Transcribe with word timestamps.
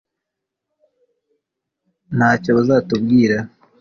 ntacyo 2.15 2.49
bazatubwira 2.57 3.37